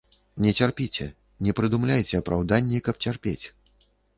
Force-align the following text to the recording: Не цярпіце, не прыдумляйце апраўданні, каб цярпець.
Не 0.45 0.53
цярпіце, 0.61 1.05
не 1.47 1.53
прыдумляйце 1.59 2.15
апраўданні, 2.23 2.83
каб 2.89 2.95
цярпець. 3.09 3.45